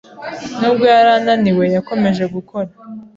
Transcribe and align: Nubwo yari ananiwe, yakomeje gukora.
Nubwo 0.59 0.83
yari 0.93 1.11
ananiwe, 1.17 1.65
yakomeje 1.75 2.23
gukora. 2.35 2.69